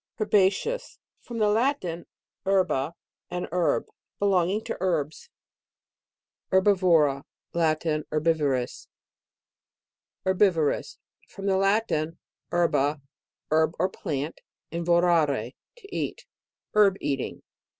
HERBACEOUS. 0.17 0.97
From 1.21 1.37
the 1.37 1.49
Latin, 1.49 2.07
herba, 2.43 2.95
an 3.29 3.47
herb. 3.51 3.85
Belonging 4.17 4.63
to 4.63 4.75
herbs. 4.79 5.29
13 6.49 6.57
HERBIVORA. 6.65 7.23
Latin. 7.53 8.05
Herbivorous. 8.11 8.87
HERBIVOROUS. 10.25 10.97
From 11.29 11.45
the 11.45 11.57
Latin, 11.57 12.17
her 12.49 12.67
ba, 12.67 12.99
herb 13.51 13.75
or 13.77 13.89
plant, 13.89 14.41
and 14.71 14.83
vorare 14.87 15.51
to 15.77 15.95
e 15.95 16.07
it. 16.09 16.25
Herb 16.73 16.97
eating. 16.99 17.43